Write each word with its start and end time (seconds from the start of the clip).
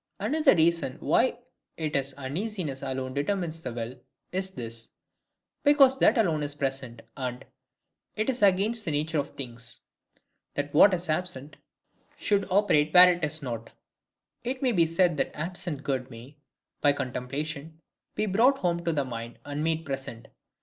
Another 0.19 0.55
reason 0.55 0.97
why 0.99 1.37
it 1.77 1.95
is 1.95 2.15
uneasiness 2.15 2.81
alone 2.81 3.13
determines 3.13 3.61
the 3.61 3.71
will, 3.71 3.99
is 4.31 4.49
this: 4.49 4.89
because 5.63 5.99
that 5.99 6.17
alone 6.17 6.41
is 6.41 6.55
present 6.55 7.03
and, 7.15 7.45
it 8.15 8.27
is 8.27 8.41
against 8.41 8.83
the 8.83 8.89
nature 8.89 9.19
of 9.19 9.29
things, 9.35 9.77
that 10.55 10.73
what 10.73 10.95
is 10.95 11.07
absent 11.07 11.55
should 12.17 12.47
operate 12.49 12.91
where 12.95 13.13
it 13.13 13.23
is 13.23 13.43
not. 13.43 13.69
It 14.43 14.63
may 14.63 14.71
be 14.71 14.87
said 14.87 15.17
that 15.17 15.37
absent 15.39 15.83
good 15.83 16.09
may, 16.09 16.39
by 16.81 16.93
contemplation, 16.93 17.79
be 18.15 18.25
brought 18.25 18.57
home 18.57 18.83
to 18.85 18.91
the 18.93 19.05
mind 19.05 19.37
and 19.45 19.63
made 19.63 19.85
present. 19.85 20.29